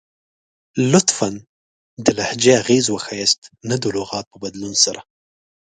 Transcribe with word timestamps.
لطفاً، 0.91 1.29
د 2.05 2.07
لهجې 2.17 2.51
اغیز 2.61 2.85
وښایست 2.89 3.41
نه 3.69 3.75
د 3.81 3.83
لغات 3.95 4.25
په 4.31 4.37
بدلون 4.43 4.73
سره! 4.83 5.01